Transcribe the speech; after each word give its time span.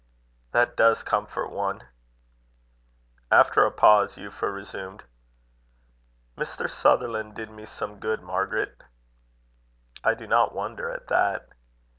"That 0.51 0.75
does 0.75 1.03
comfort 1.03 1.49
one." 1.51 1.83
After 3.31 3.67
a 3.67 3.71
pause, 3.71 4.15
Euphra 4.15 4.51
resumed: 4.51 5.03
"Mr. 6.35 6.67
Sutherland 6.67 7.35
did 7.35 7.51
me 7.51 7.65
some 7.65 7.99
good, 7.99 8.23
Margaret." 8.23 8.83
"I 10.03 10.15
do 10.15 10.25
not 10.25 10.55
wonder 10.55 10.89
at 10.89 11.05
that." 11.09 11.49